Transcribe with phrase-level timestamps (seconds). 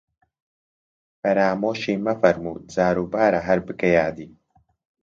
[1.19, 4.29] فەرامۆشی مەفەرموو، جاروبارە هەر بکە یادی